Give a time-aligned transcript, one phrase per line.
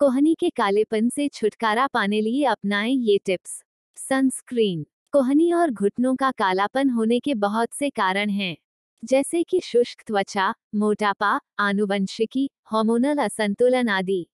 [0.00, 3.62] कोहनी के कालेपन से छुटकारा पाने लिए अपनाएँ ये टिप्स।
[3.96, 8.56] सनस्क्रीन, कोहनी और घुटनों का कालापन होने के बहुत से कारण हैं,
[9.04, 14.26] जैसे कि शुष्क त्वचा, मोटापा, आनुवंशिकी हार्मोनल असंतुलन आदि।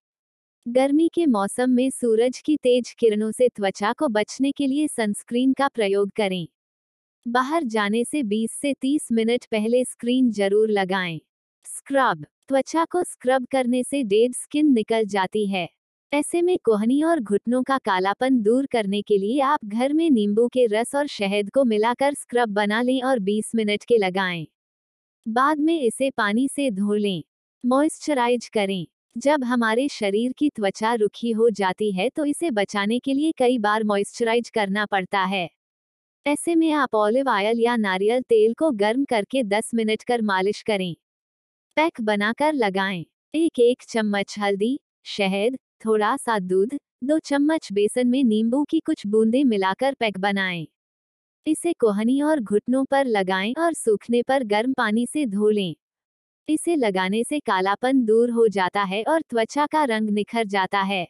[0.67, 5.53] गर्मी के मौसम में सूरज की तेज किरणों से त्वचा को बचने के लिए सनस्क्रीन
[5.53, 6.47] का प्रयोग करें।
[7.27, 11.21] बाहर जाने से 20 से 30 मिनट पहले स्क्रीन ज़रूर लगाएँ।
[11.65, 15.69] स्क्रब त्वचा को स्क्रब करने से डेड स्किन निकल जाती है।
[16.13, 20.47] ऐसे में कोहनी और घुटनों का कालापन दूर करने के लिए आप घर में नींबू
[20.49, 24.47] के रस और शहद को मिलाकर स्क्रब बना लें और 20 मिनट के लगाएँ।
[25.27, 27.23] बाद में इसे पानी से धो लें।
[27.65, 33.15] मॉइस्चराइज करें। जब हमारे शरीर की त्वचा रुखी हो जाती है तो इसे बचाने के
[33.15, 35.49] लिए कई बार मॉइस्चराइज करना पड़ता है।
[36.27, 40.63] ऐसे में आप ऑलिव ऑयल या नारियल तेल को गर्म करके 10 मिनट कर मालिश
[40.63, 40.97] करें।
[41.77, 43.05] पैक बनाकर लगाएँ।
[43.35, 46.69] एक एक चम्मच हल्दी, शहद थोड़ा सा दूध,
[47.05, 50.67] दो चम्मच बेसन में नींबू की कुछ बूंदें मिलाकर पैक बनाएँ।
[51.47, 55.75] इसे कोहनी और घुटनों पर लगाएँ और सूखने पर गर्म पानी से धो लें।
[56.49, 61.09] इसे लगाने से कालापन दूर हो जाता है और त्वचा का रंग निखर जाता है।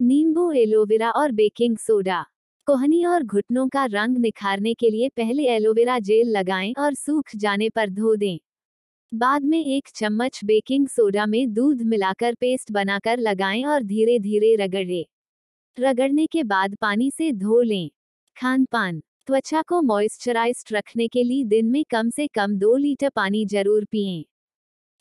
[0.00, 2.24] नींबू, एलोवेरा और बेकिंग सोडा।
[2.66, 7.68] कोहनी और घुटनों का रंग निखारने के लिए पहले एलोवेरा जेल लगाएँ और सूख जाने
[7.68, 8.38] पर धो दें।
[9.12, 14.54] बाद में एक चम्मच बेकिंग सोडा में दूध मिलाकर पेस्ट बनाकर लगाएँ और धीरे धीरे
[14.56, 15.04] रगड़ें।
[15.78, 17.90] रगड़ने के बाद पानी से धो लें।
[18.36, 23.08] खान पान त्वचा को मॉइस्चराइज रखने के लिए दिन में कम से कम दो लीटर
[23.08, 24.24] पानी ज़रूर पिए।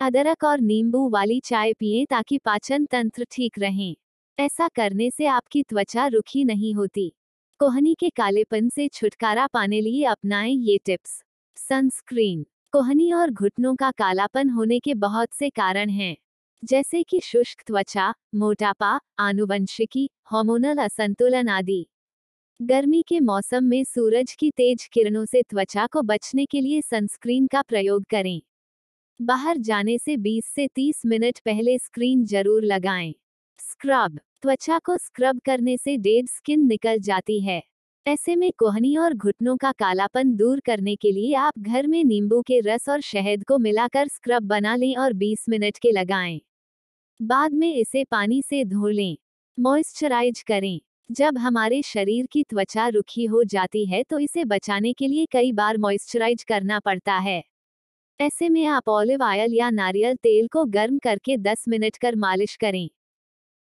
[0.02, 3.96] अदरक और नींबू वाली चाय पिए ताकि पाचन तंत्र ठीक रहें।
[4.38, 7.12] ऐसा करने से आपकी त्वचा रुखी नहीं होती।
[7.60, 11.24] कोहनी के कालेपन से छुटकारा पाने लिए अपनाएँ ये टिप्स।
[11.58, 16.16] सनस्क्रीन। कोहनी और घुटनों का कालापन होने के बहुत से कारण हैं,
[16.64, 21.86] जैसे कि शुष्क त्वचा, मोटापा, आनुवंशिकी हार्मोनल असंतुलन आदि।
[22.60, 27.48] गर्मी के मौसम में सूरज की तेज किरणों से त्वचा को बचने के लिए सनस्क्रीन
[27.48, 28.42] का प्रयोग करें।
[29.20, 33.14] बाहर जाने से 20 से 30 मिनट पहले स्क्रीन ज़रूर लगाएँ।
[33.60, 37.64] स्क्रब, त्वचा को स्क्रब करने से डेड स्किन निकल जाती है।
[38.10, 42.42] ऐसे में कोहनी और घुटनों का कालापन दूर करने के लिए आप घर में नींबू
[42.42, 46.42] के रस और शहद को मिलाकर स्क्रब बना लें और 20 मिनट के लगाएँ।
[47.22, 49.18] बाद में इसे पानी से धो लें।
[49.60, 50.82] मॉइस्चराइज करें।
[51.12, 55.52] जब हमारे शरीर की त्वचा रुखी हो जाती है तो इसे बचाने के लिए कई
[55.52, 57.44] बार मॉइस्चराइज करना पड़ता है।
[58.20, 62.56] ऐसे में आप ऑलिव ऑयल या नारियल तेल को गर्म करके 10 मिनट कर मालिश
[62.56, 62.90] करें।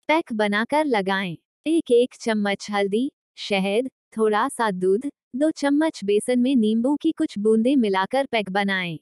[0.07, 6.55] पैक बनाकर लगाएँ। एक एक चम्मच हल्दी, शहद थोड़ा सा दूध, दो चम्मच बेसन में
[6.55, 9.00] नींबू की कुछ बूंदें मिलाकर पैक बनाएँ।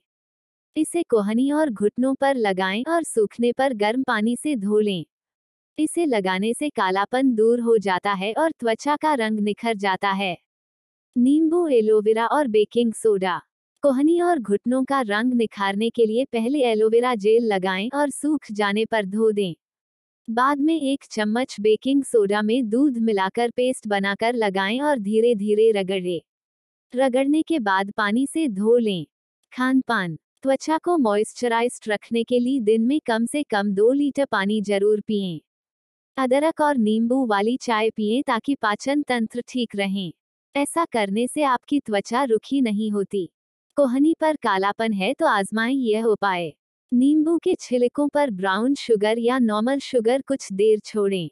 [0.78, 5.06] इसे कोहनी और घुटनों पर लगाएँ और सूखने पर गर्म पानी से धो लें।
[5.80, 10.38] इसे लगाने से कालापन दूर हो जाता है और त्वचा का रंग निखर जाता है।
[11.18, 13.42] नींबू, एलोवेरा और बेकिंग सोडा।
[13.82, 18.86] कोहनी और घुटनों का रंग निखारने के लिए पहले एलोवेरा जेल लगाएँ और सूख जाने
[18.86, 19.56] पर धो दें।
[20.28, 25.72] बाद में एक चम्मच बेकिंग सोडा में दूध मिलाकर पेस्ट बनाकर लगाएँ और धीरे धीरे
[25.72, 26.22] रगड़ें।
[26.94, 29.06] रगड़ने के बाद पानी से धो लें।
[29.54, 34.26] खान पान त्वचा को मॉइस्चराइज्ड रखने के लिए दिन में कम से कम दो लीटर
[34.26, 35.42] पानी ज़रूर पिए।
[36.18, 40.14] अदरक और नींबू वाली चाय पिए ताकि पाचन तंत्र ठीक रहें।
[40.56, 43.30] ऐसा करने से आपकी त्वचा रुखी नहीं होती।
[43.78, 46.54] कोहनी पर कालापन है तो आजमाएँ यह उपाय।
[46.92, 51.30] नींबू के छिलकों पर ब्राउन शुगर या नॉर्मल शुगर कुछ देर छोड़ें।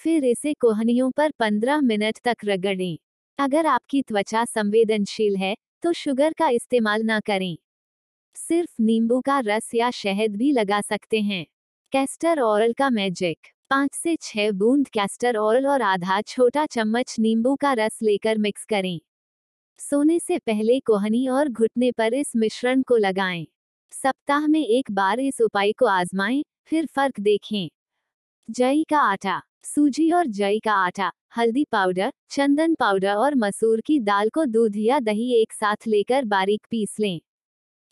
[0.00, 2.96] फिर इसे कोहनियों पर 15 मिनट तक रगड़ें।
[3.38, 7.56] अगर आपकी त्वचा संवेदनशील है तो शुगर का इस्तेमाल ना करें।
[8.36, 11.46] सिर्फ़ नींबू का रस या शहद भी लगा सकते हैं।
[11.92, 13.38] कैस्टर ऑयल का मैजिक।
[13.70, 18.64] पाँच से छह बूंद कैस्टर ऑयल और आधा छोटा चम्मच नींबू का रस लेकर मिक्स
[18.64, 19.00] करें।
[19.80, 23.46] सोने से पहले कोहनी और घुटने पर इस मिश्रण को लगाएँ।
[23.94, 27.70] सप्ताह में एक बार इस उपाय को आजमाएँ, फिर फ़र्क देखें।
[28.50, 34.00] जई का आटा, सूजी और जई का आटा, हल्दी पाउडर, चंदन पाउडर और मसूर की
[34.00, 37.20] दाल को दूध या दही एक साथ लेकर बारीक पीस लें।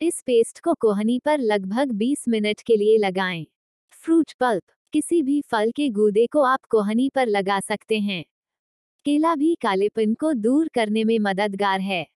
[0.02, 3.46] इस पेस्ट को कोहनी पर लगभग 20 मिनट के लिए लगाएँ।
[3.93, 4.62] फ्रूट पल्प,
[4.93, 8.25] किसी भी फल के गूदे को आप कोहनी पर लगा सकते हैं।
[9.04, 12.06] केला भी कालेपन को दूर करने में मददगार है।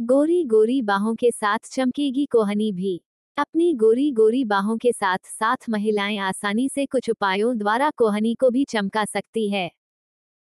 [0.00, 3.04] गोरी गोरी बाहों के साथ चमकेगी कोहनी भी।
[3.36, 8.50] अपनी गोरी गोरी बाहों के साथ साथ महिलाएँ आसानी से कुछ उपायों द्वारा कोहनी को
[8.50, 9.70] भी चमका सकती है।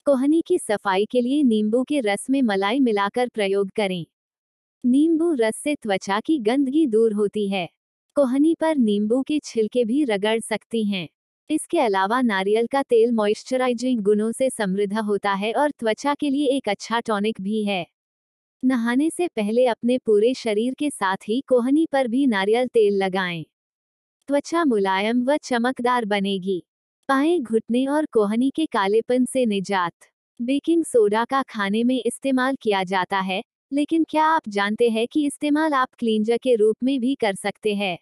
[0.05, 4.05] कोहनी की सफ़ाई के लिए नींबू के रस में मलाई मिलाकर प्रयोग करें।
[4.85, 7.69] नींबू रस से त्वचा की गंदगी दूर होती है।
[8.15, 11.07] कोहनी पर नींबू के छिलके भी रगड़ सकती हैं।
[11.49, 16.47] इसके अलावा नारियल का तेल मॉइस्चराइजिंग गुणों से समृद्ध होता है और त्वचा के लिए
[16.47, 17.85] एक अच्छा टॉनिक भी है।
[18.63, 23.45] नहाने से पहले अपने पूरे शरीर के साथ ही कोहनी पर भी नारियल तेल लगाएँ।
[24.27, 26.63] त्वचा मुलायम व चमकदार बनेगी।
[27.09, 29.93] पाए घुटने और कोहनी के कालेपन से निजात।
[30.41, 35.25] बेकिंग सोडा का खाने में इस्तेमाल किया जाता है, लेकिन क्या आप जानते हैं कि
[35.25, 37.97] इस्तेमाल आप क्लींजर के रूप में भी कर सकते हैं?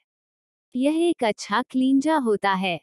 [0.76, 2.80] यह एक अच्छा क्लींजा होता है।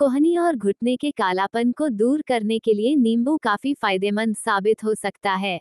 [0.00, 4.94] कोहनी और घुटने के कालापन को दूर करने के लिए नींबू काफ़ी फ़ायदेमंद साबित हो
[4.94, 5.60] सकता है।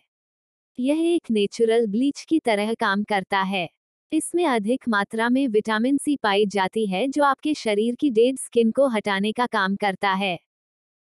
[0.79, 3.69] यह एक नेचुरल ब्लीच की तरह काम करता है।
[4.11, 8.71] इसमें अधिक मात्रा में विटामिन सी पाई जाती है जो आपके शरीर की डेड स्किन
[8.71, 10.37] को हटाने का काम करता है।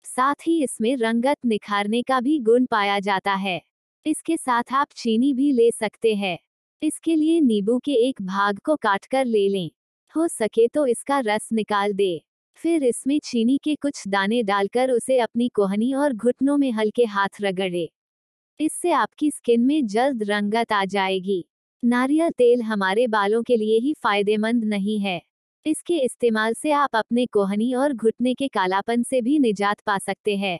[0.06, 3.62] साथ ही इसमें रंगत निखारने का भी गुण पाया जाता है।
[4.06, 6.38] इसके साथ आप चीनी भी ले सकते हैं।
[6.82, 9.70] इसके लिए नींबू के एक भाग को काटकर ले लें।
[10.16, 12.22] हो सके तो इसका रस निकाल दे।
[12.56, 17.42] फिर इसमें चीनी के कुछ दाने डालकर उसे अपनी कोहनी और घुटनों में हल्के हाथ
[17.42, 17.90] रगड़े।
[18.60, 21.44] इससे आपकी स्किन में जल्द रंगत आ जाएगी।
[21.84, 25.22] नारियल तेल हमारे बालों के लिए ही फ़ायदेमंद नहीं है।
[25.66, 30.36] इसके इस्तेमाल से आप अपने कोहनी और घुटने के कालापन से भी निजात पा सकते
[30.38, 30.60] हैं।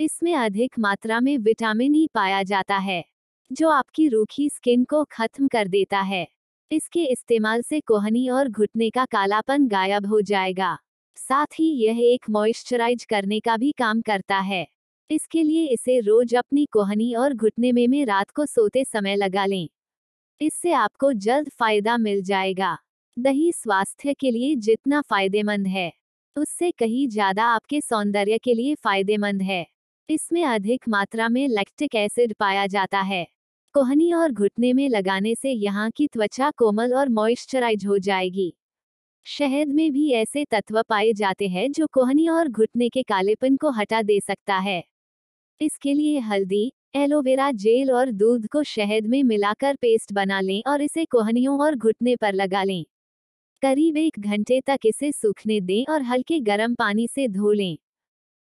[0.00, 3.04] इसमें अधिक मात्रा में विटामिन ई पाया जाता है,
[3.50, 6.26] जो आपकी रूखी स्किन को खत्म कर देता है।
[6.70, 10.76] इसके इस्तेमाल से कोहनी और घुटने का कालापन गायब हो जाएगा।
[11.16, 14.66] साथ ही यह एक मॉइस्चराइज करने का भी काम करता है।
[15.10, 19.46] इसके लिए इसे रोज अपनी कोहनी और घुटने में, में रात को सोते समय लगा
[19.46, 19.68] लें।
[20.40, 22.78] इससे आपको जल्द फ़ायदा मिल जाएगा।
[23.18, 25.92] दही स्वास्थ्य के लिए जितना फ़ायदेमंद है।
[26.36, 29.66] उससे कहीं ज़्यादा आपके सौंदर्य के लिए फ़ायदेमंद है।
[30.08, 33.26] इसमें अधिक मात्रा में लैक्टिक एसिड पाया जाता है।
[33.74, 38.52] कोहनी और घुटने में लगाने से यहाँ की त्वचा कोमल और मॉइस्चराइज हो जाएगी।
[39.26, 43.70] शहद में भी ऐसे तत्व पाए जाते हैं जो कोहनी और घुटने के कालेपन को
[43.70, 44.82] हटा दे सकता है।
[45.60, 50.82] इसके लिए हल्दी, एलोवेरा जेल और दूध को शहद में मिलाकर पेस्ट बना लें और
[50.82, 52.84] इसे कोहनियों और घुटने पर लगा लें।
[53.62, 57.76] करीब एक घंटे तक इसे सूखने दें और हल्के गर्म पानी से धो लें।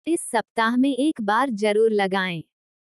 [0.07, 2.43] इस सप्ताह में एक बार ज़रूर लगाएँ।